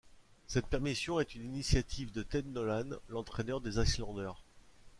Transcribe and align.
Cette 0.47 0.65
permission 0.65 1.19
est 1.19 1.35
une 1.35 1.43
initiative 1.45 2.11
de 2.11 2.23
Ted 2.23 2.49
Nolan, 2.49 2.97
l'entraîneur 3.07 3.61
des 3.61 3.77
Islanders. 3.77 4.41